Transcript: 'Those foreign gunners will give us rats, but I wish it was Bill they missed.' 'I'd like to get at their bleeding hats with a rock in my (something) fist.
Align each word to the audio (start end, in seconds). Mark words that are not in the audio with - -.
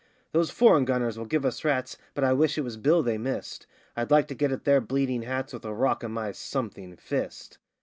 'Those 0.31 0.49
foreign 0.49 0.83
gunners 0.83 1.15
will 1.15 1.27
give 1.27 1.45
us 1.45 1.63
rats, 1.63 1.95
but 2.15 2.23
I 2.23 2.33
wish 2.33 2.57
it 2.57 2.63
was 2.63 2.75
Bill 2.75 3.03
they 3.03 3.19
missed.' 3.19 3.67
'I'd 3.95 4.09
like 4.09 4.27
to 4.29 4.33
get 4.33 4.51
at 4.51 4.63
their 4.63 4.81
bleeding 4.81 5.21
hats 5.21 5.53
with 5.53 5.63
a 5.63 5.75
rock 5.75 6.03
in 6.03 6.11
my 6.11 6.31
(something) 6.31 6.95
fist. 6.95 7.59